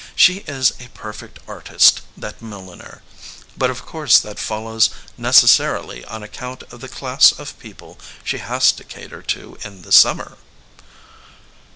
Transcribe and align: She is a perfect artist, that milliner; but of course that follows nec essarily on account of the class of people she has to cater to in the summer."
She 0.15 0.37
is 0.47 0.71
a 0.79 0.87
perfect 0.95 1.37
artist, 1.47 2.01
that 2.17 2.41
milliner; 2.41 3.03
but 3.55 3.69
of 3.69 3.85
course 3.85 4.17
that 4.17 4.39
follows 4.39 4.89
nec 5.15 5.35
essarily 5.35 6.03
on 6.11 6.23
account 6.23 6.63
of 6.73 6.81
the 6.81 6.89
class 6.89 7.31
of 7.33 7.59
people 7.59 7.99
she 8.23 8.39
has 8.39 8.71
to 8.71 8.83
cater 8.83 9.21
to 9.21 9.59
in 9.63 9.83
the 9.83 9.91
summer." 9.91 10.39